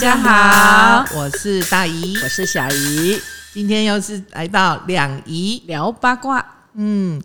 [0.00, 3.20] 家好，我是大姨，我是小姨，
[3.52, 6.42] 今天又是来到两姨聊八卦。
[6.72, 7.20] 嗯，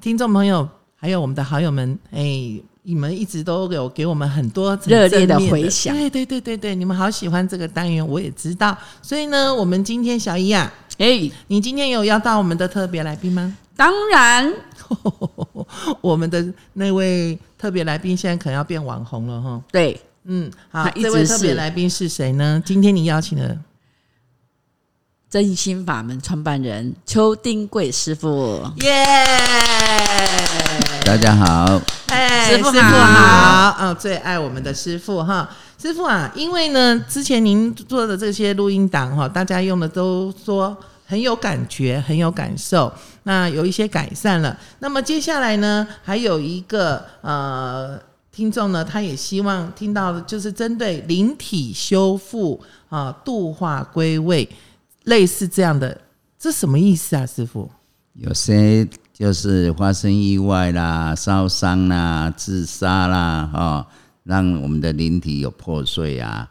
[0.00, 8.76] 听众朋友还有我们的好友们，哎，你们一直都有给我们很多热烈的回响，对对对对对，你们好喜欢这个单元，我也知道。
[9.00, 13.56] 所以呢，我们今天小姨啊，哎，你今天有邀到我们的特别来宾吗？
[13.76, 14.52] 当然，
[16.02, 19.62] 我们的那位特别来宾现在可能要变网红了哈。
[19.70, 20.00] 对。
[20.30, 22.62] 嗯，好，这位特别来宾是谁呢？
[22.62, 23.56] 今天你邀请的
[25.30, 29.06] 真心法门创办人邱丁贵师傅，耶！
[31.02, 35.48] 大家好，哎，师傅好，嗯，最爱我们的师傅哈，
[35.80, 40.76] 师傅啊，因为呢，之前您做的这些录音档哈，大家用的都说
[41.06, 42.92] 很有感觉，很有感受，
[43.22, 44.54] 那有一些改善了。
[44.80, 47.98] 那么接下来呢，还有一个呃。
[48.38, 54.48] 听众呢，他也希望听到的就是针对灵体修复啊、度化归位，
[55.06, 56.00] 类似这样的，
[56.38, 57.68] 这什么意思啊，师傅？
[58.14, 63.84] 有些就是发生意外啦、烧伤啦、自杀啦，哦，
[64.22, 66.48] 让我们的灵体有破碎啊，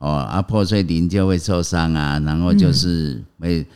[0.00, 3.66] 哦，啊，破碎灵就会受伤啊，然后就是会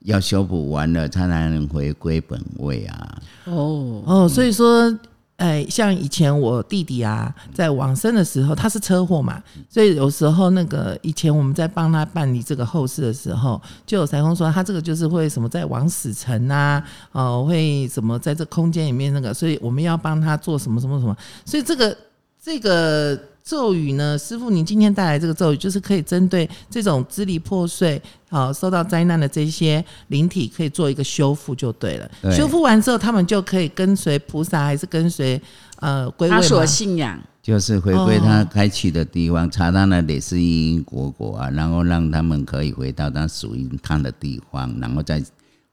[0.00, 3.22] 要修补完了，才能回归本位啊。
[3.46, 4.94] 哦哦，所以说。
[5.36, 21.96] 哎，像以前我弟弟啊，在往生的时候，他是车祸嘛，所以有时候那个以前我们在帮他办理这个后事的时候，就有裁缝说他这个就是会什么在往死城啊，哦，会什么在这空间里面那个，所以我们要帮他做什么什么什么，所以这个
[22.40, 23.18] 这个。
[23.44, 32.10] 咒语呢，师傅，您今天带来这个咒语，就是可以针对这种支离破碎、好受到灾难的这些灵体，可以做一个修复就对了。
[32.32, 35.40] 修复完之后，他们就可以跟随菩萨，还是跟随
[35.80, 45.20] 呃归位他所信仰就是回归他开启的地方，查他那里是因因果果啊，然后让他们可以回到他属于他的地方，然后再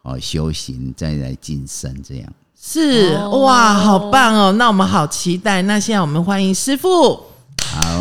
[0.01, 2.33] 哦修行，再来晋升这样。
[2.59, 4.51] 是哇，好棒哦！
[4.53, 5.61] 那我们好期待。
[5.61, 7.28] 那现在我们欢迎师傅。
[7.71, 7.99] 好，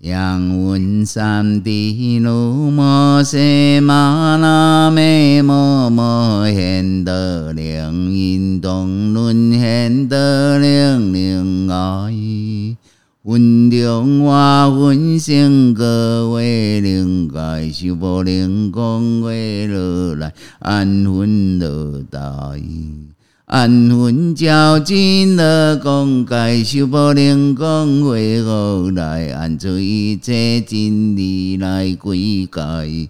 [0.00, 12.76] 仰闻三地如摩诃玛那美摩摩贤德灵引动轮贤德灵灵爱，
[13.22, 23.07] 闻中华闻性各为灵盖修波灵光为如来安分乐大意。
[23.48, 29.28] 安魂照真乐公盖修宝灵光为何来？
[29.32, 33.08] 安住一切真理来归界，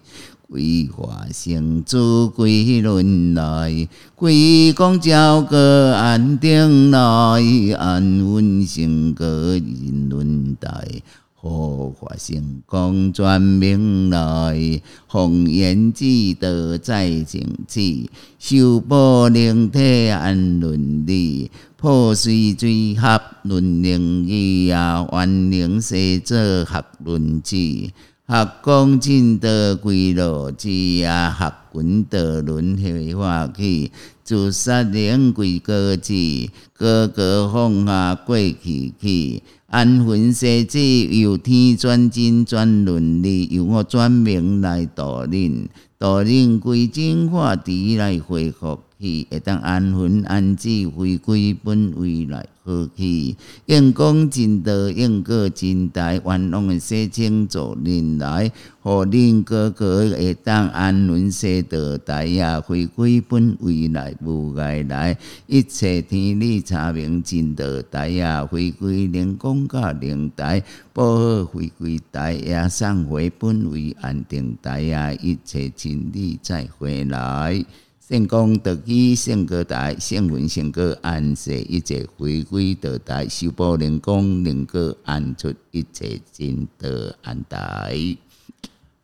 [0.48, 7.42] 归化成主归轮来，归光照个安定来，
[7.76, 11.02] 安稳成个人轮台。
[11.40, 16.04] 护法成功转明来，弘言之
[16.34, 18.10] 德在正气，
[18.40, 27.90] 修补灵体安伦理，破碎罪合论灵义啊，万灵世者合论智，
[28.26, 30.68] 合光进德归罗智
[31.04, 33.92] 啊，合滚德轮回化气，
[34.24, 39.40] 自杀灵归各智，个个放下过去去。
[39.70, 45.68] 安分世子，由天转真转伦理，由我转命来导引，
[45.98, 48.80] 导引归正化地来恢复。
[49.00, 52.46] 去，会当安分安置回归本位来。
[52.64, 65.16] 好去，用功尽德，用过尽大，愿望的世清做人来，互恁哥哥会当安稳世道大呀，回归本位来无碍来，
[65.46, 77.64] 一切天理查明尽德大呀，回归灵光甲灵台，保好回归大呀，送回本位安定大呀，一切真理再回来。
[78.08, 87.94] 圣功德基，圣歌台，圣文圣歌安息，一切回归德台，修补灵功，能够安出一切真德安台。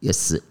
[0.00, 0.42] 也是，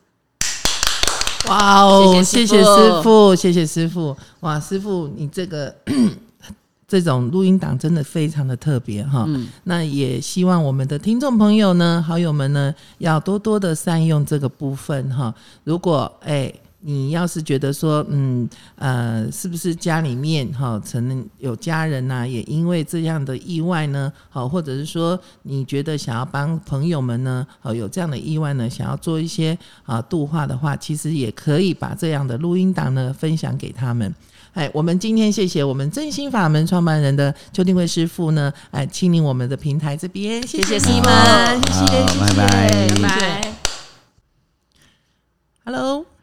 [1.47, 2.23] 哇哦！
[2.23, 4.15] 谢谢师傅，谢谢师傅。
[4.41, 5.75] 哇，师傅，你这个
[6.87, 9.27] 这种录音档真的非常的特别哈。
[9.63, 15.33] 那也希望我们的听众朋友呢，好友们呢，要多多的善用这个部分哈。
[15.63, 16.53] 如果哎。
[16.85, 34.13] 你要是觉得说，嗯，呃，是不是家里面哈，可能有家人呐，也因为这样的意外呢，好，或者是说你觉得想要帮朋友们呢，好有这样的意外呢，想要做一些啊度化的话，其实也可以把这样的录音档呢分享给他们。
[34.53, 43.42] 哎，我们今天谢谢我们真心法门创办人的邱定贵师傅呢，哎，亲临我们的平台这边，谢谢你师们，傅谢谢，好谢谢，拜拜拜拜。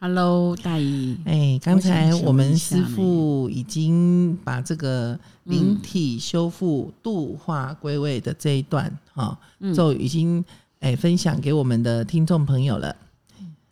[0.03, 10.43] Hello，Hello，大姨，哎，刚才我们师傅已经把这个灵体修复、度化归位的这一段哈，嗯就已经
[10.79, 12.97] 哎分享给我们的听众朋友了。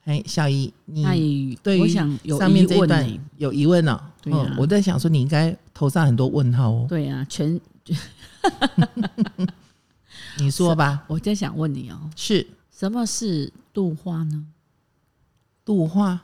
[0.04, 3.18] 哎，小姨，你，对于我想有上面这一段。
[3.38, 3.98] 有疑问哦？
[4.20, 6.86] 对我在想说，你应该头上很多问号哦。
[6.90, 7.58] 对啊，全
[10.38, 14.44] 你说吧， 我在想问你哦，是什么是度化呢？
[15.68, 16.18] 度化，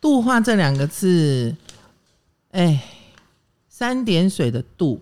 [0.00, 1.52] 度化这两个字，
[2.52, 2.80] 哎，
[3.68, 5.00] 三点水的度，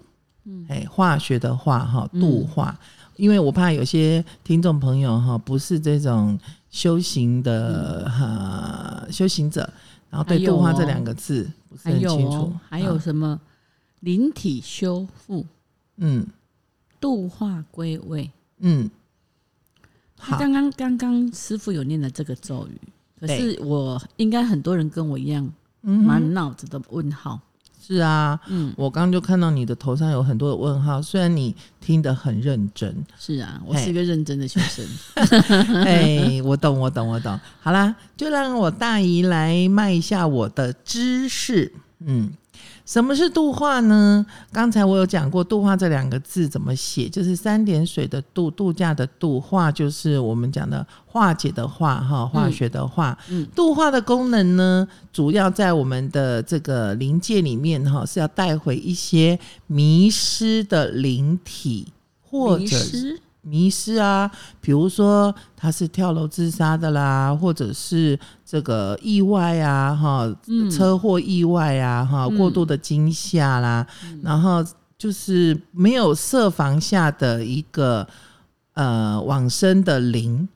[0.66, 2.74] 哎，化学的化哈，度化。
[3.16, 6.40] 因为我怕有些听众朋友哈，不是这种
[6.70, 9.70] 修行的哈、修行者，
[10.08, 13.38] 然后对度化这两个字不是很清楚哦，，还有啊什么？
[14.00, 15.44] 灵体修复、
[15.98, 16.26] 嗯。
[16.98, 18.30] 度化归位？
[18.60, 18.90] 嗯，
[20.38, 22.80] 刚刚刚刚师傅有念了这个咒语，
[23.20, 27.40] 可是我应该很多人跟我一样，满脑子的问号。
[27.80, 34.84] 是啊，嗯，我刚刚就看到你的头上有很多的问号，虽然你听得很认真，是啊，我是一个认真的学生。
[35.86, 37.38] 哎，我懂，我懂，我懂。
[37.60, 41.72] 好啦，就让我大姨来卖一下我的知识。
[42.00, 42.32] 嗯，
[42.86, 44.24] 什么是度化呢？
[44.52, 53.18] 刚才我有讲过，度化这两个字怎么写，就是三点水的度，度假的度，化就是我们讲的化解的化，哈，化学的化。
[53.28, 59.36] 嗯度化的功能呢，主要在我们的这个灵界里面，哈，是要带回一些
[59.66, 61.88] 迷失的灵体，
[62.22, 73.86] 或迷者失迷失啊，比如说他是跳楼自杀的啦，或者是这个意外啊，哈，嗯车祸意外啊，哈，嗯过度的惊吓啦，
[74.22, 74.64] 然后
[74.98, 78.06] 就是没有设防下的一个
[78.74, 80.48] 呃往生的灵，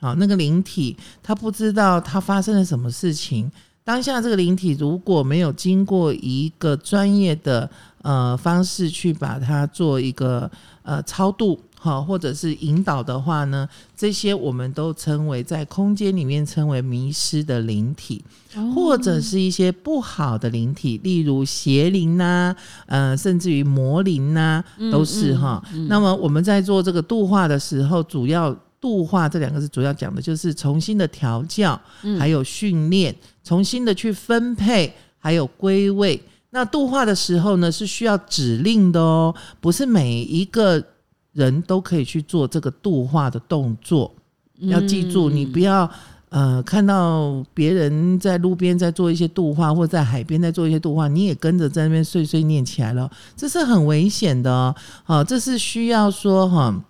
[0.00, 3.50] 好，那个灵体他不知道他发生了什么事情。
[3.82, 7.68] 当下这个灵体如果没有经过一个专业的
[8.02, 10.48] 呃方式去把它做一个
[10.82, 13.66] 呃超度，好，或者是引导的话呢，
[13.96, 18.22] 这些我们都称为在空间里面称为迷失的灵体，
[18.54, 22.54] 哦或者是一些不好的灵体，例如邪灵呐、
[22.84, 24.62] 呃，甚至于魔灵呐、
[24.92, 25.64] 都是哈。
[25.88, 31.80] 那么我们在做这个度化的时候，主要度化这两个字主要讲的就是重新的调教，
[32.18, 36.20] 还有训练，重新的去分配，还有归位。
[36.52, 40.84] 那度化的时候呢，是需要指令的哦，不是每一个
[41.32, 44.12] 人都可以去做这个度化的动作。
[44.58, 45.90] 要记住，你不要
[46.28, 54.74] 呃看到别人在路边在做一些度化，或在海边在做一些度化，你也跟着在那边碎碎念起来了，这是很危险的哦。
[55.04, 56.84] 好、这是需要说哈。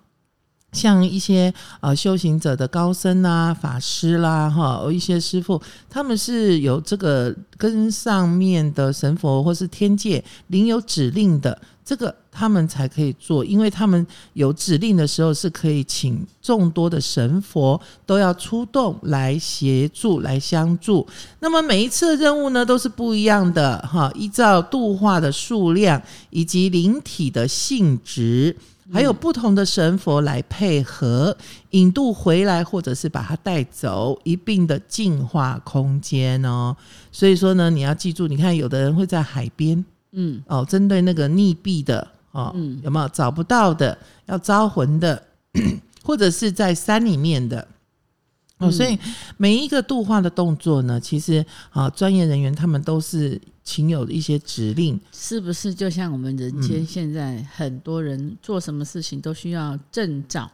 [0.73, 21.05] 像一些呃修行者的高僧啊、法师啦，哈，一些师傅，他们是有这个跟上面的神佛或是天界领有指令的，这个他们才可以做，因为他们有指令的时候是可以请众多的神佛都要出动来协助、来相助。
[21.39, 28.55] 那么每一次的任务呢都是不一样的哈，依照度化的数量以及灵体的性质。
[28.93, 31.37] 还有不同的神佛来配合
[31.69, 36.75] 引渡回来，或者是把它带走，一并的净化空间哦。
[37.09, 45.21] 所以说呢，你要记住，你看有的人会在海边嗯哦，针对那个溺毙的哦，嗯有没有找不到的要招魂的，
[46.03, 47.67] 或者是在山里面的。
[48.57, 48.97] 哦，所以
[49.37, 60.49] 每一个度化的动作呢，其实啊，专业人员他们都是请有一些指令，是不是就像我们人嗯间现在很多人做什么事情都需要证照？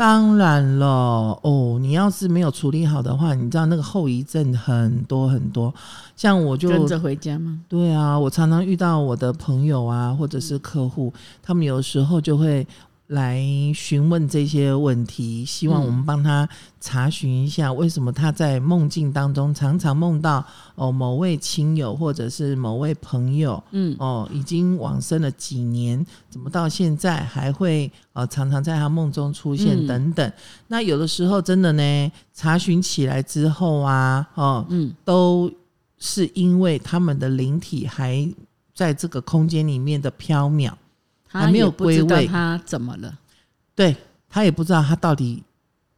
[0.00, 5.74] 当然了，哦，你要是没有处理好的话，你知道那个后遗症很多很多。
[6.16, 7.60] 像我就跟着回家吗？
[7.68, 12.66] 对啊，我常常遇到我的朋友啊，或者是客户，他们有时候就会
[13.10, 13.42] 来
[13.74, 16.48] 询问这些问题，希望我们帮他
[16.80, 20.44] 查询一下，为什么他在梦境当中常常梦到
[20.76, 23.96] 哦某位亲友或者是某位朋友，嗯。
[23.98, 29.86] 哦已经往生了几年，怎么到现在还会呃常常在他梦中出现嗯。
[29.88, 30.32] 等等。
[30.68, 34.94] 那有的时候真的呢，查询起来之后啊，哦嗯。
[35.04, 35.50] 都
[35.98, 38.32] 是因为他们的灵体还
[38.72, 40.76] 在这个空间里面的飘渺，他
[41.30, 42.26] 还没有归位。
[42.26, 43.18] 他怎么了。
[43.74, 43.96] 对
[44.28, 45.42] 他也不知道他到底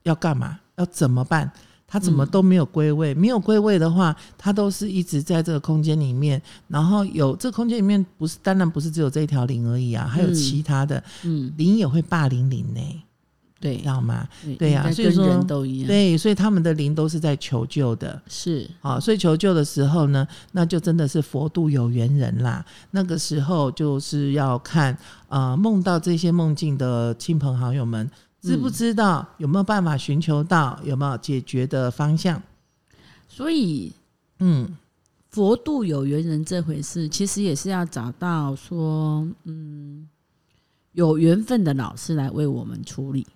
[0.04, 1.50] 要干嘛，要怎么办，
[1.86, 3.12] 他怎么都没有归位？
[3.14, 12.80] 没有归位的话，他都是一直在这个空间里面，然后有这空间里面不是，当然不是只有这一条灵而已啊，还有其他的嗯，灵也会霸凌灵呢，
[13.62, 14.28] 对知，道吗？
[14.44, 18.20] 对对呀所以说人都一样，对，所以他们的灵都是在求救的。
[18.26, 22.64] 是，啊，所以求救的时候呢，那就真的是佛度有缘人啦。
[22.90, 32.42] 那个时候就是要看，啊，梦到这些梦境的亲朋好友们，知不知道、有没有办法寻求到有没有解决的方向？
[33.28, 33.92] 所以
[34.40, 34.68] 嗯，
[35.30, 40.08] 佛度有缘人这回事，其实也是要找到说，嗯，
[40.92, 43.26] 有缘分的老师来为我们处理。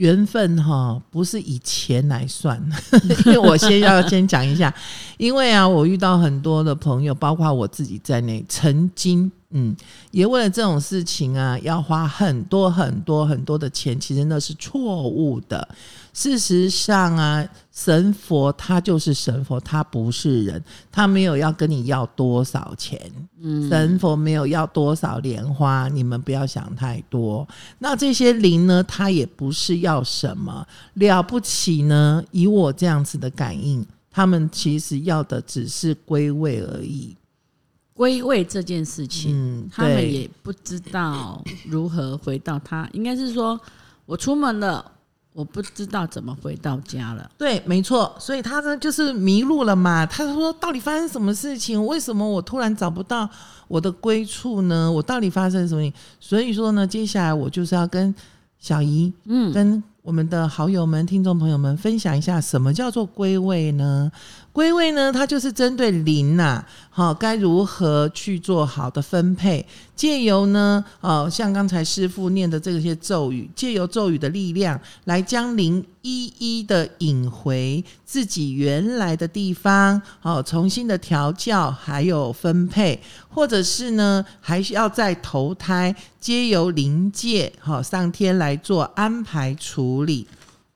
[0.00, 2.58] 缘分哈不是以钱来算，
[3.26, 4.72] 因为我先要先讲一下，
[5.18, 9.76] 因为啊，我遇到很多的朋友，包括我自己在内，曾经嗯，
[10.12, 15.68] 也为了这种事情啊，要花很多很多很多的钱，其实那是错误的。
[16.12, 23.00] 事实上啊，神佛他就是神佛，他不是人，他没有要跟你要多少钱，
[23.40, 27.46] 嗯，神佛没有要多少莲花，你们不要想太多。
[27.78, 32.22] 那这些灵呢，他也不是要什么了不起呢？
[32.30, 37.16] 以我这样子的感应，他们其实要的只是归位而已。
[38.00, 43.60] 归位这件事情，嗯，他们也不知道如何回到他，应该是说
[44.06, 44.82] 我出门了，
[45.34, 47.30] 我不知道怎么回到家了。
[47.36, 50.06] 对，没错，所以他呢就是迷路了嘛。
[50.06, 51.86] 他说：“到底发生什么事情？
[51.86, 53.28] 为什么我突然找不到
[53.68, 54.90] 我的归处呢？
[54.90, 58.14] 我到底发生什么？”所以说呢，接下来我就是要跟
[58.58, 64.10] 小姨，嗯，跟我们的好友们、听众朋友们分享一下，什么叫做归位呢？
[64.52, 69.64] 归位呢，它就是针对灵呐、好、该如何去做好的分配，
[69.94, 90.26] 借由呢，呃，像刚才师傅念的这些咒语，借由咒语的力量，来将灵一一的引回自己原来的地方，哦，重新的调教，还有分配，或者是呢，还需要再投胎，皆由灵界，好、上天来做安排处理，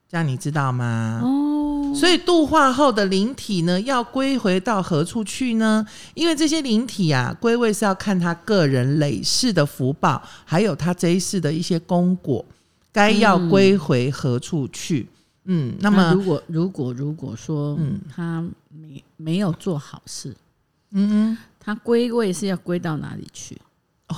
[0.09, 1.21] 这样你知道吗？
[1.25, 1.54] 哦，
[1.95, 5.87] 所以度化后的灵体呢，要归回到何处去呢？
[6.15, 12.45] 因为这些灵体啊，归位是要看他个人累世的福报，还有他这一世的一些功果，
[12.93, 15.09] 该要归回何处去。
[15.45, 20.35] 嗯，那么那如果如果如果说，嗯他没没有做好事，
[20.91, 23.57] 嗯他归位是要归到哪里去？
[24.09, 24.17] 哦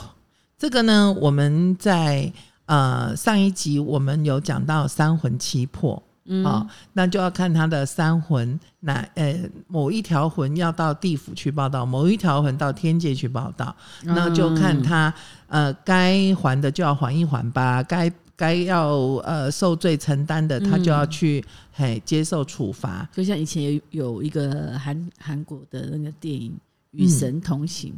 [0.59, 2.33] 这个呢，我们在
[2.65, 6.03] 呃上一集我们有讲到三魂七魄。
[6.29, 15.13] 嗯，啊、那就要看他的三魂，哪呃某一条魂要到地府去报道，某一条魂到天界去报道，那就看他
[15.49, 23.09] 呃该还的就要还一还吧，该该要呃受罪承担的，他就要去、嘿接受处罚。
[23.13, 26.51] 就像以前有有一个韩韩国的那个电影
[26.91, 27.95] 《与神同行》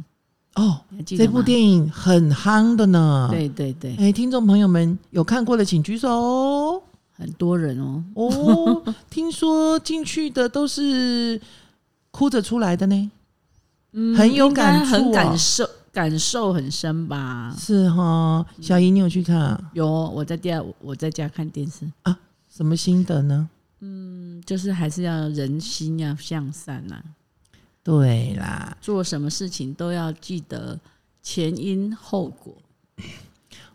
[0.61, 6.83] 哦，这部电影很夯的呢。，对对对，哎，听众朋友们有看过的请举手哦。
[7.19, 11.39] 很多人哦，哦， 听说进去的都是
[12.11, 13.11] 哭着出来的呢。
[13.91, 17.53] 嗯很有感很感受感受很深吧？
[17.59, 19.71] 是哈，小姨，你有去看啊？
[19.73, 22.17] 有我在家我在家看电视啊，
[22.49, 23.49] 什么心得呢？
[23.81, 27.01] 嗯，就是还是要人心要向善呐、
[27.83, 30.79] 对啦，做什么事情都要记得
[31.23, 32.55] 前因后果。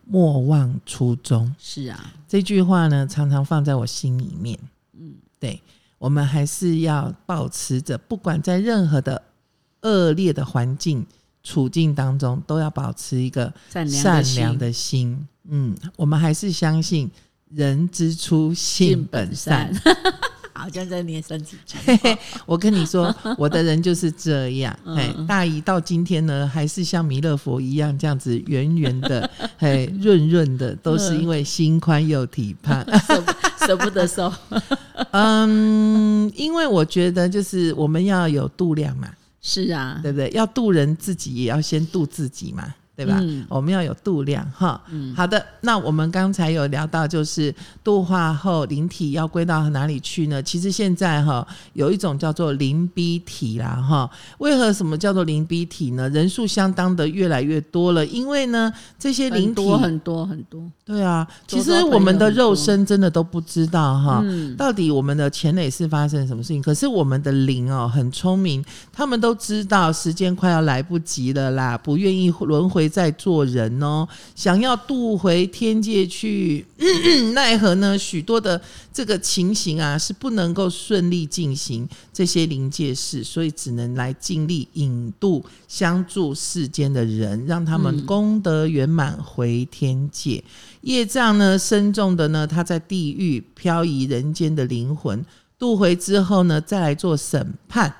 [0.07, 4.59] 莫忘初衷是啊，这句话呢，常常放在我心里面。
[4.99, 5.61] 嗯，对，
[5.99, 9.23] 我们还是要保持着，不管在任何的
[9.83, 11.07] 恶劣的环境
[11.43, 15.29] 处境当中，都要保持一个善良的心良的心。
[15.49, 17.11] 嗯，我们还是相信
[17.51, 19.73] 人之初性本善。
[20.64, 21.78] 好像在念三字经。
[21.85, 24.75] 嘿嘿，我跟你说， 我的人就是这样。
[24.87, 29.30] 嗯哎、大姨到今天呢，还是像弥勒佛一样这样子圆圆的，
[29.61, 32.83] 哎，润润的，都是因为心宽又体胖。
[33.06, 34.33] 舍不舍不得收。
[35.11, 39.11] 嗯，因为我觉得就是我们要有度量嘛，
[39.42, 40.30] 是啊，对不对？
[40.30, 42.75] 要度人自己，也要先度自己嘛。
[42.97, 43.19] 对吧？
[43.21, 44.81] 嗯我们要有度量哈。
[44.91, 50.43] 嗯好的，那我们刚才有聊到，就是度化后灵体要归到哪里去呢？
[50.43, 54.11] 其实现在哈有一种叫做灵逼体啦哈。
[54.39, 56.09] 为何什么叫做灵逼体呢？
[56.11, 60.63] 人数相当的越来越多了，因为呢这些灵体很多很多很多。
[60.85, 64.21] 对啊，其实我们的肉身真的都不知道哈。
[64.23, 66.61] 嗯，到底我们的前累是发生什么事情？
[66.63, 74.07] 可是我们的灵哦很聪明，他们都知道时间快要来不及了啦，不愿意轮回回再做人哦。
[74.35, 76.64] 想要渡回天界去，
[77.35, 77.99] 奈何呢？
[77.99, 78.61] 许多的
[78.93, 90.43] 这个情形啊，是不能够顺利进行这些临界事，所以只能来尽力引渡相助世间的人，让他们功德圆满回天界。
[90.83, 95.25] 业障呢深重的呢，他在地狱漂移人间的灵魂
[95.59, 97.95] 渡回之后呢，再来做审判。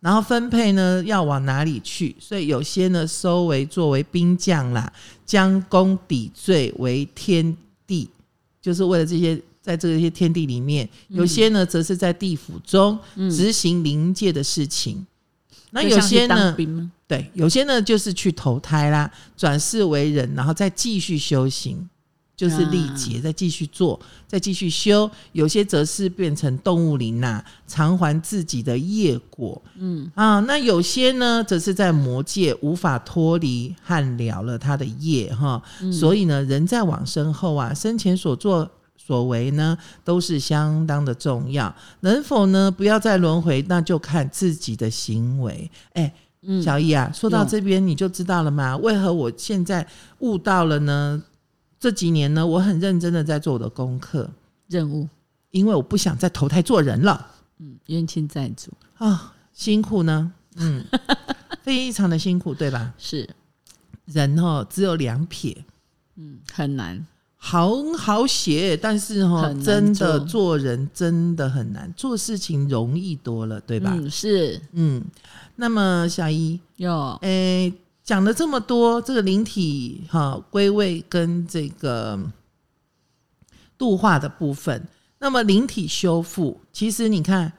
[0.00, 2.16] 然后分配呢要往哪里去？
[2.18, 4.90] 所以有些呢收为作为兵将啦，
[5.26, 7.54] 将功抵罪为天
[7.86, 8.08] 地，
[8.62, 12.98] 就是为了这些在这些天地里面，有些呢则是在地府中
[13.30, 15.06] 执行灵界的事情。
[15.72, 16.56] 那有些呢，
[17.06, 21.89] 对，有些呢就是去投胎啦，转世为人，然后再继续修行。
[22.40, 25.10] 就是力竭，再继续做，再继续修。
[25.32, 29.60] 有些则是变成动物灵呐，偿还自己的业果。
[29.76, 35.62] 嗯啊，那有些呢，则是在魔界无法脱离和了了他的业哈。
[35.92, 38.66] 所以呢，人在往生后啊，生前所作
[38.96, 41.74] 所为呢，都是相当的重要。
[42.00, 45.70] 能否呢，不要再轮回，那就看自己的行为。
[45.92, 46.10] 哎，
[46.64, 48.78] 小易啊，说到这边你就知道了吗？
[48.78, 49.86] 为何我现在
[50.20, 51.22] 悟到了呢？
[51.80, 54.30] 这几年呢，我很认真的在做我的功课。
[54.68, 55.08] 任务，
[55.50, 57.26] 因为我不想再投胎做人了。
[57.58, 58.70] 嗯，冤亲债主。
[58.98, 60.84] 啊，辛苦呢，嗯，
[61.64, 62.92] 非常的辛苦，对吧？
[62.98, 63.28] 是。
[64.04, 65.64] 人哦，只有两撇，
[66.16, 67.06] 嗯，很难，
[67.36, 73.92] 好好写，但是哦，真的做人真的很难，做事情容易多了，对吧？
[73.96, 75.02] 嗯，是，嗯，
[75.56, 77.72] 那么小一有，诶。
[78.02, 82.18] 讲了这么多，这个灵体哈归位跟这个
[83.78, 84.86] 度化的部分，
[85.18, 87.52] 那么灵体修复，其实你看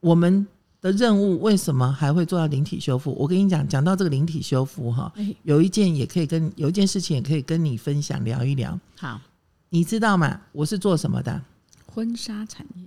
[0.00, 0.46] 我们
[0.80, 3.12] 的任务为什么还会做到灵体修复？
[3.12, 5.12] 我跟你讲，讲到这个灵体修复哈，
[5.44, 8.78] 有一件也可以跟有一件事情也可以跟你分享聊一聊。
[8.98, 9.20] 好，
[9.68, 10.40] 你知道吗？
[10.52, 11.40] 我是做什么的？
[11.86, 12.82] 婚纱产业。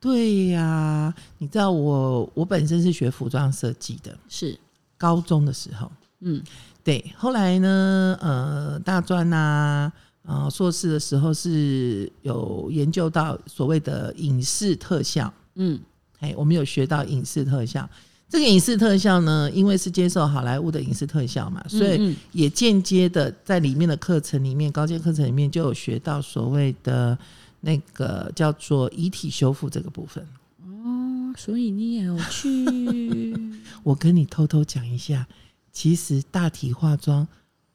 [0.00, 4.58] 对呀，你知道我我本身是学服装设计的，是
[4.96, 5.92] 高中的时候。
[6.20, 6.42] 嗯，
[6.84, 9.90] 对，后来呢，呃，大专呐，
[10.22, 15.80] 啊，硕士的时候是有研究到所谓的影视特效，嗯，
[16.20, 17.88] 哎，我们有学到影视特效。
[18.28, 27.18] 这个影视特效呢，因为是接受好莱坞的影视特效嘛，所以也间接的在里面的课程里面，高阶课程里面就有学到所谓的
[27.60, 30.24] 那个叫做遗体修复这个部分。
[30.62, 33.34] 哦，所以你也有去？
[33.82, 35.26] 我跟你偷偷讲一下。
[35.72, 37.26] 其实大体化妆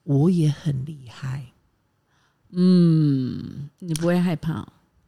[0.04, 1.46] 我也很厉害，
[2.52, 4.68] 嗯，你不会害怕？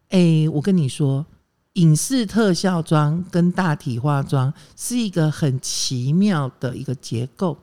[0.10, 1.26] 哎，我跟你说，
[1.74, 7.58] 影视特效妆跟大体化妆是一个很奇妙的一个结构，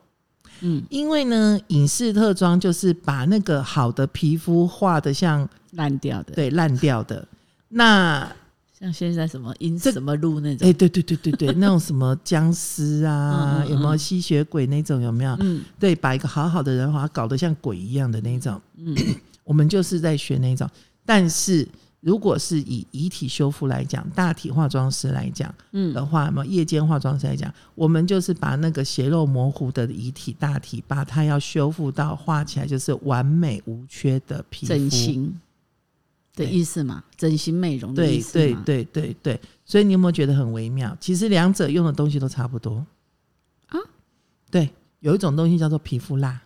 [0.61, 7.27] 嗯，因为呢，影视特妆就是把那个好的皮肤画的像烂掉的，对，烂掉的
[7.69, 8.31] 那。
[8.85, 15.01] 像现在什么阴什么路那种，哎，对对对对对， 那种什么僵尸啊，有没有吸血鬼那种？
[15.01, 15.35] 有没有？
[15.41, 18.61] 嗯，对，把一个好好的人，把他搞得像鬼一样的那种。
[18.77, 18.95] 嗯，
[19.43, 20.69] 我们就是在学那种。
[21.07, 21.67] 但是
[22.01, 34.73] 如果是以遗体修复来讲，大体化妆师来讲，嗯的话，么夜间化妆师来讲，我们就是把那个血肉模糊的遗体大体，把它要修复到画起来就是完美无缺的皮肤。
[34.75, 35.35] 整形。
[36.35, 40.97] 的意思嘛，整形美容的意思对对对对对，所以你有没有觉得很微妙？
[41.01, 42.85] 其实两者用的东西都差不多
[43.69, 43.79] 啊。
[44.51, 44.69] 对，
[44.99, 46.43] 有一种东西叫做皮肤蜡，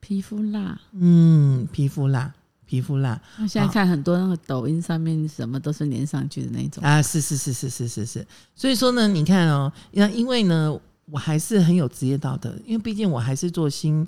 [0.00, 2.32] 皮肤蜡，嗯，皮肤蜡，
[2.64, 3.20] 皮肤蜡。
[3.40, 8.26] 我现在看很多那个抖音上面什么都是粘上去的那种啊，是是是是是是是。
[8.54, 10.74] 所以说呢，你看哦，那因为呢，
[11.06, 14.06] 我还是很有职业道德，因为毕竟我还是做新，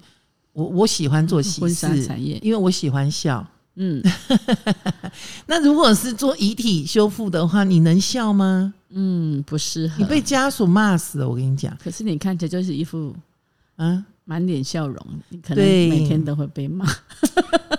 [0.55, 3.47] 我我喜欢做喜事产业，因为我喜欢笑。
[3.77, 4.03] 嗯，
[5.47, 8.73] 那如果是做遗体修复的话，你能笑吗？
[8.91, 9.95] 嗯，不适合。
[9.99, 11.77] 你被家属骂死了，我跟你讲。
[11.83, 13.15] 可是你看起来就是一副
[13.77, 14.99] 啊满脸笑容，
[15.31, 16.85] 你可能每天都会被骂。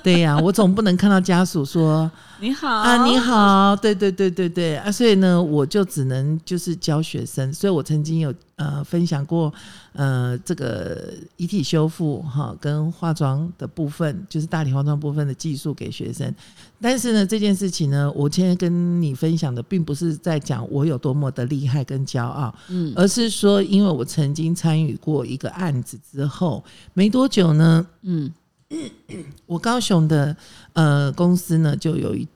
[0.02, 7.54] 对呀，我总不能看到家属说 你好啊，你好，对对对对对啊，所以呢，我就只能就是教学生。
[7.54, 9.54] 所以我曾经有呃分享过
[9.92, 16.34] 呃这个遗体修复哈跟化妆的部分，就是大体化妆部分的技术给学生。
[16.82, 26.64] 但是呢，这件事情呢，我今天跟你分享的，并不是在讲我有多么的厉害跟骄傲，嗯，而是说，因为我曾经参与过一个案子之后，
[26.94, 28.32] 没多久呢，嗯。
[29.48, 30.36] 我高雄的
[30.74, 32.28] 呃公司呢，就有一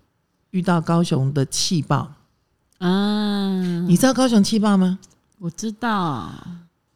[0.51, 2.10] 遇到高雄的气爆
[2.77, 3.62] 啊！
[3.86, 4.97] 你知道高雄气爆吗？
[5.39, 6.32] 我知道，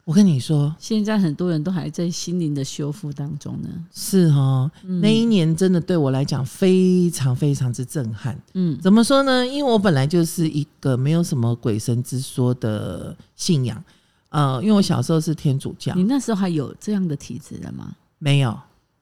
[0.05, 3.69] 我跟你说，现在很多人都还在心灵的修复当中呢。
[3.91, 8.39] 是哦，嗯那一年真的对我来讲非常非常之震撼。
[8.53, 9.45] 嗯怎么说呢？
[9.45, 13.83] 因为我本来就是一个没有什么鬼神之说的信仰，
[14.29, 17.91] 呃，因为我小时候是天主教你，那时候还有这样的体质的吗？
[18.19, 18.55] 没有，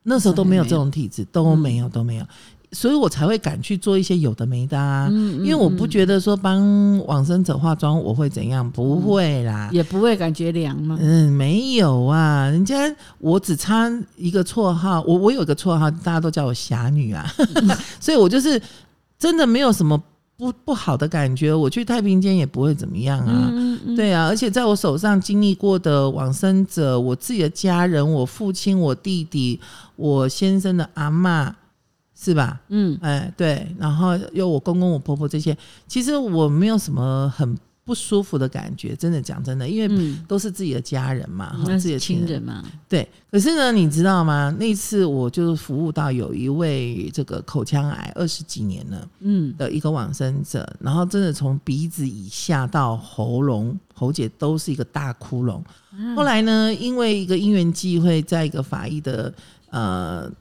[0.04, 2.26] 那时候都没有这种体质，都没有，都没有，
[2.73, 5.07] 所以我才会敢去做一些有的没的啊。
[5.12, 9.69] 嗯因为我不觉得说帮往生者化妆我会怎样，不会啦。
[9.71, 10.97] 也不会感觉凉吗？
[10.99, 12.75] 嗯，没有啊，人家
[13.19, 17.25] 我只差一个绰号，我我有个绰号，大家都叫我侠女啊，
[18.01, 18.62] 所以我就是
[19.19, 20.01] 真的没有什么
[20.36, 23.51] 不不好的感觉，我去太平间也不会怎么样啊。
[23.95, 29.59] 对啊，而且在我手上经历过的往生者，我自己的家人，我父亲、我弟弟、
[29.95, 31.51] 我先生的阿嬷，
[32.23, 32.62] 是吧？
[32.69, 35.57] 嗯哎，对，然后有我公公、我婆婆这些，
[35.88, 42.63] 其实我没有什么很不舒服的感觉，真的讲真的，因为嗯，都是自己的家人嘛，哈、自己的是亲人嘛。
[42.88, 44.55] 对，可是呢，你知道吗？
[44.57, 55.57] 那次我就是服务到有一位这个口腔癌二十几年了嗯的一个往生者，然后真的从鼻子以下到喉咙、喉结都是一个大窟窿。
[55.57, 59.33] 啊后来呢，因为一个因缘际会，在一个法医的
[59.71, 60.31] 呃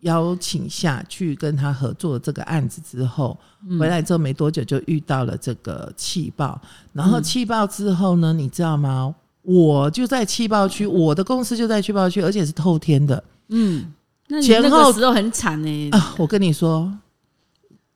[0.00, 3.78] 邀请下去跟他合作这个案子之后，嗯。
[3.78, 6.60] 回来之后没多久就遇到了这个气爆，
[6.92, 7.22] 然后嗯。
[7.22, 9.14] 气爆之后呢，你知道吗？
[9.42, 13.24] 我就在气爆区，我的公司就在气爆区，而且是透天的。
[13.48, 13.90] 嗯，
[14.28, 16.14] 那你前那后个时候很惨呢，啊！
[16.18, 16.92] 我跟你说，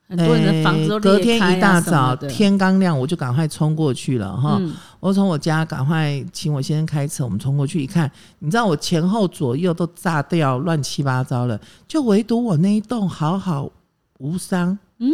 [0.08, 4.56] 很多人的房子都哎隔天一大早天刚亮，我就赶快冲过去了哈。
[4.58, 4.72] 嗯
[5.04, 13.70] 我从我家赶快请我先生开车，我们冲过去一看，你知道我前后左右都炸掉，乱七八糟了，就唯独我那一栋好好
[14.20, 14.78] 无伤。
[15.00, 15.12] 嗯，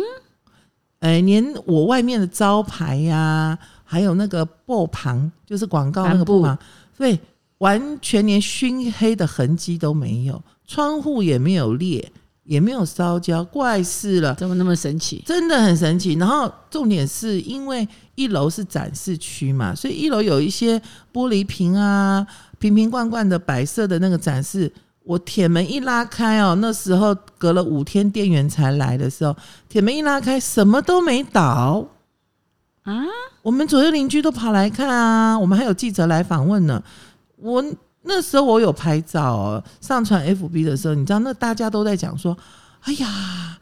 [1.01, 6.57] 哎，连我外面的招牌呀、还有那个布旁，就是广告那个布旁，
[6.97, 7.19] 对，
[7.59, 12.13] 完全连熏黑的痕迹都没有，窗户也没有裂，
[12.45, 14.37] 也没有烧焦，怪事了。
[14.37, 15.21] 怎么那么神奇？
[15.27, 16.15] 真的很神奇。
[16.15, 17.89] 然后重点是因为
[18.21, 20.79] 一楼是展示区嘛，所以一楼有一些
[21.13, 22.27] 玻璃瓶啊、
[22.59, 24.71] 瓶瓶罐罐的白色的那个展示。
[25.03, 29.35] 我铁门一拉开哦，那时候隔了五天店员才来的时候，
[29.69, 31.85] 铁门一拉开，什么都没倒
[32.83, 33.05] 啊！
[33.43, 36.81] 我们左右邻居都跑来看啊，我们还有记者来访问呢。
[37.37, 37.65] 我
[38.03, 42.37] 那时候我有拍照哦，上传 FB 的时候，你知道那大家都在讲说，
[42.83, 43.59] 哎呀，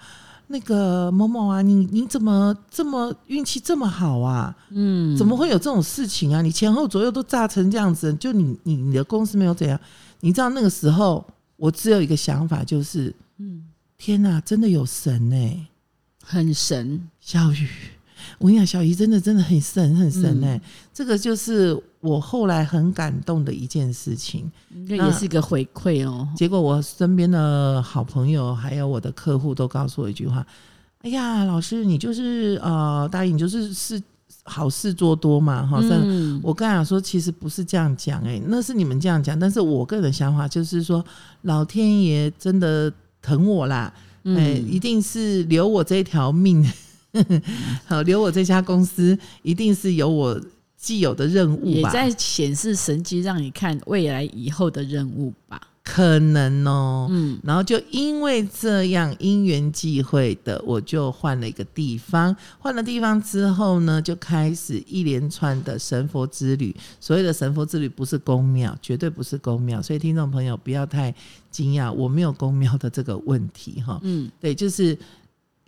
[0.51, 4.57] 那个某某啊，你你怎么这么运气这么好啊？
[4.71, 6.41] 嗯，怎么会有这种事情啊？
[6.41, 9.79] 你前后左右都炸成这样子，就你你你的公司没有怎样？
[10.21, 11.25] 你知道那个时候
[11.57, 13.63] 我只有一个想法，就是嗯
[13.99, 15.67] 天哪，真的有神呢、
[16.25, 17.09] 很神？
[17.21, 17.69] 小雨，
[18.39, 20.61] 我跟你讲，小姨真的真的很神很神哎、嗯
[20.93, 24.51] 这个就是我后来很感动的一件事情。
[24.89, 26.29] 这也是一个回馈哦。
[26.37, 30.45] 结果我身边的好朋友还有我的客户都告诉我一句话
[31.03, 34.03] ：“哎呀，老师，你就是呃，答应，你就是是
[34.43, 35.79] 好事做多嘛，哈。
[35.89, 41.05] 但嗯，我刚才讲说，其实不是这样讲，哎，那是你们这样讲，但是我个人的想法就是说，
[41.43, 43.93] 老天爷真的疼我啦，
[44.25, 46.69] 哎、嗯一定是留我这条命，
[47.87, 50.41] 好留我这家公司，一定是有我
[50.77, 51.91] 既有的任务吧？
[51.91, 55.61] 也在显示神机，让你看未来以后的任务吧。
[55.83, 57.09] 可能哦。
[57.11, 62.37] 嗯然后就因为这样因缘际会的，我就换了一个地方。
[62.59, 66.77] 换了地方之后呢，就开始一连串的神佛之旅。
[67.01, 69.81] 所谓的神佛之旅，不是宫庙，绝对不是宫庙。
[69.81, 71.13] 所以听众朋友不要太
[71.51, 73.99] 惊讶，我没有宫庙的这个问题哈。
[74.03, 74.97] 嗯对，就是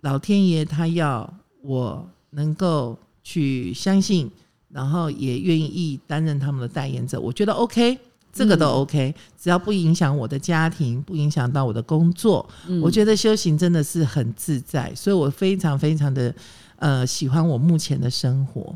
[0.01, 4.29] 老天爷他要我能够去相信，
[4.69, 7.97] 然后也愿意担任他们的代言者，我觉得 OK。
[8.33, 16.33] 这个都嗯 OK，、只要不影响我的家庭，不影响到我的工作，嗯，我觉得修行真的是很自在，所以我非常非常的
[16.77, 18.73] 呃喜欢我目前的生活。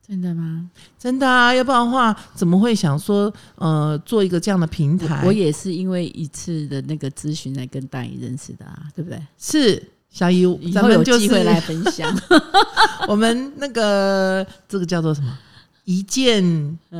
[0.00, 0.70] 真的吗？
[0.98, 5.22] 真的啊，要不然的话，怎么会想说呃做一个这样的平台？
[5.26, 9.22] 我也是因为一次的那个咨询来跟大姨认识的啊，对不对？
[9.36, 9.86] 是
[10.18, 12.12] 小姨，咱们有机会来分享。
[13.06, 15.38] 我们那个这个叫做什么？
[15.84, 16.42] 一见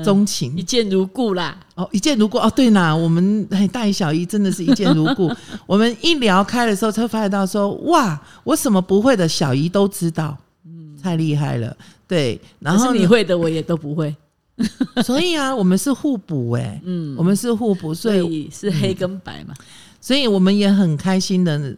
[0.04, 1.59] 钟情、一见如故啦。
[1.74, 2.48] 哦，一见如故哦。
[2.54, 5.28] 对啦，我们哎大姨小姨真的是一见如故。
[5.66, 11.76] 我们一聊开的时候，才发现到说哇，我什么不会的，小姨都知道，嗯太厉害了。
[12.07, 14.14] 对，然可后你会的，我也都不会。
[15.04, 19.52] 所以啊，我们是互补哎、嗯，我们是互补，所以是黑跟白嘛。
[20.00, 21.74] 所以我们也很开心的。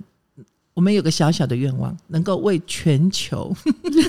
[0.80, 3.54] 我们有个小小的愿望，能够为全球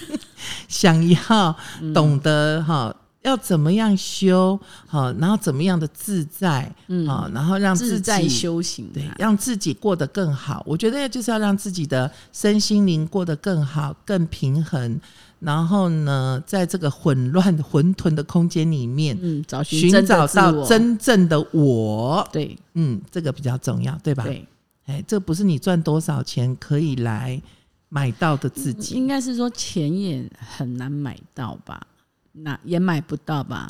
[0.69, 1.53] 想要
[1.93, 4.57] 懂得哈要怎么样修，
[4.87, 10.63] 好，然后怎么样的自在，嗯，好，然后让自己修行啊，对，让自己过得更好。
[10.65, 14.97] 我觉得就是要让自己的身心灵过得更好、更平衡。
[15.41, 22.25] 然后呢，在这个混乱、混沌的空间里面，嗯，找寻寻找到真正的我。
[22.31, 24.23] 对嗯，这个比较重要，对吧？
[24.23, 24.47] 对，
[24.85, 27.41] 哎，这不是你赚多少钱可以来
[27.89, 28.95] 买到的自己。
[28.95, 31.81] 应该是说钱也很难买到吧？
[32.31, 33.67] 那也买不到吧？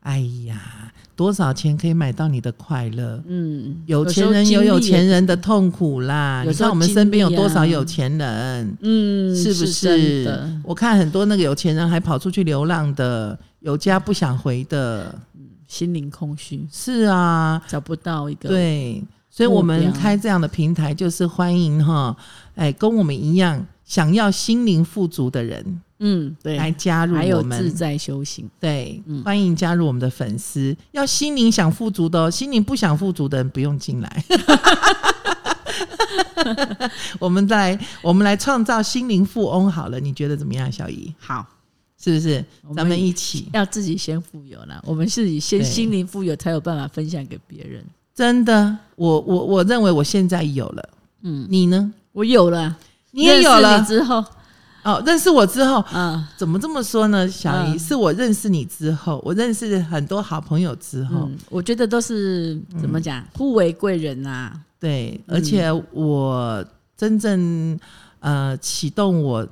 [0.00, 3.22] 哎呀，多少钱可以买到你的快乐？
[3.26, 6.42] 嗯，有钱人有有钱人的痛苦啦。
[6.46, 8.76] 你看我们身边有多少有钱人？
[8.80, 10.60] 嗯，是不真是？
[10.64, 15.14] 我看很多那个有钱人还跑出去流浪的，有家不想回的。
[15.66, 19.04] 心灵空虚，是啊，找不到一个对，
[19.38, 22.16] 所以我们开这样的平台，就是欢迎哈，
[22.56, 27.56] 哎，跟我们一样想要心灵富足的人嗯，对，来加入我们。
[27.56, 30.76] 自在修行，对，嗯欢迎加入我们的粉丝。
[30.90, 34.24] 要心灵想富足的哦，心灵不想富足的人不用进来。
[37.20, 41.14] 我们来，我们来创造心灵富翁好了，你觉得怎么样，小姨？
[41.16, 41.46] 好，
[41.96, 47.84] 是不是咱们一起，要自己先富有了，我们自己先心灵富有，才有办法分享给别人。
[48.18, 50.88] 真的，我我我认为我现在有了，
[51.22, 51.92] 嗯，你呢？
[52.10, 52.76] 我有了，
[53.12, 53.80] 你也有了。
[53.84, 54.24] 之后，
[54.82, 55.00] 哦。
[55.06, 56.26] 认识我之后，嗯。
[56.36, 57.28] 怎么这么说呢？
[57.28, 57.78] 小姨、嗯。
[57.78, 64.60] 是我认识你之后，我认识很多好朋友之后，嗯，我觉得都是怎么讲，互为贵人啊。
[64.80, 66.64] 对，而且我
[66.96, 67.78] 真正
[68.18, 69.46] 呃启动我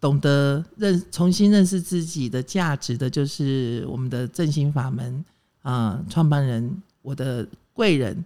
[0.00, 5.24] 懂得认重新认识自己的价值的，就是我们的正心法门
[5.62, 7.46] 啊、创办人，我的
[7.76, 8.24] 贵人，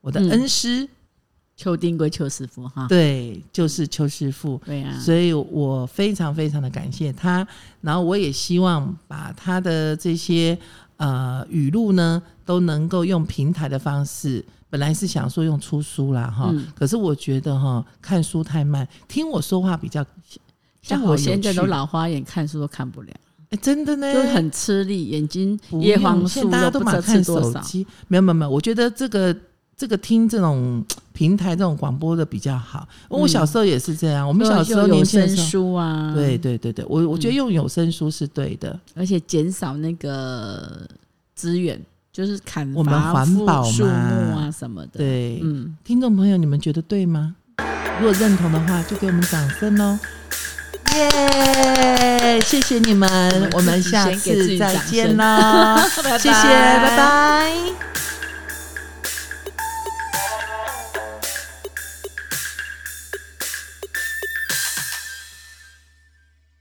[0.00, 0.30] 我的嗯。
[0.30, 0.88] 恩师，
[1.56, 4.60] 邱丁归邱师傅哈，对，就是邱师傅。
[4.64, 7.46] 对啊，所以我非常非常的感谢他，
[7.80, 10.56] 然后我也希望把他的这些
[10.98, 14.44] 呃语录呢，都能够用平台的方式。
[14.70, 16.66] 本来是想说用出书啦哈，嗯。
[16.74, 20.06] 可是我觉得哈看书太慢，听我说话比较
[20.80, 23.12] 像我现在都，老花眼，看书都看不了，
[23.52, 27.22] 哎真的呢，就很吃力，眼睛不叶黄用现在大家都素不知道马看。
[27.24, 29.36] 手机，没有没有没有，我觉得这个
[29.76, 32.88] 这个听这种平台这种广播的比较好。
[33.10, 35.36] 我小时候也是这样，我们小时候有声。
[35.36, 40.88] 书啊，对，对对对，我我觉得用有声书是对的，而且减少那个
[41.34, 41.78] 资源，
[42.10, 43.90] 就是砍我们伐环保树木
[44.34, 47.36] 啊什么的。，对，嗯，听众朋友，你们觉得对吗？
[48.00, 50.00] 如果认同的话，就给我们掌声哦！
[50.96, 55.78] 耶，谢谢你们，我们下次再见啦！
[56.18, 57.52] 谢谢，拜拜。